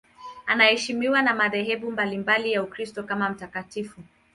Anaheshimiwa 0.47 1.21
na 1.21 1.33
madhehebu 1.33 1.91
mbalimbali 1.91 2.51
ya 2.51 2.63
Ukristo 2.63 3.03
kama 3.03 3.29
mtakatifu. 3.29 4.01